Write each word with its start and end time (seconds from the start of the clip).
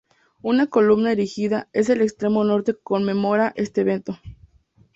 Una 0.41 0.65
columna 0.65 1.11
erigida 1.11 1.69
en 1.73 1.91
el 1.91 2.01
extremo 2.01 2.43
norte 2.43 2.73
conmemora 2.73 3.53
este 3.55 3.81
evento. 3.81 4.17